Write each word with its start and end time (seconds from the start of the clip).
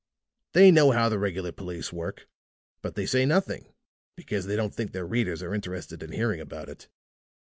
They 0.53 0.71
know 0.71 0.89
how 0.89 1.09
the 1.09 1.19
regular 1.19 1.51
police 1.51 1.93
work; 1.93 2.27
but 2.81 2.95
they 2.95 3.05
say 3.05 3.23
nothing 3.23 3.71
because 4.15 4.47
they 4.47 4.55
don't 4.55 4.73
think 4.73 4.93
their 4.93 5.05
readers 5.05 5.43
are 5.43 5.53
interested 5.53 6.01
in 6.01 6.11
hearing 6.11 6.39
about 6.41 6.69
it. 6.69 6.87